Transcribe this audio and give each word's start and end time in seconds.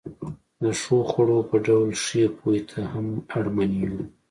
د 0.63 0.63
ښو 0.79 0.97
خوړو 1.09 1.39
په 1.49 1.57
ډول 1.65 1.89
ښې 2.03 2.23
پوهې 2.37 2.61
ته 2.69 2.79
هم 2.91 3.07
اړمن 3.37 3.71
یو. 3.83 3.97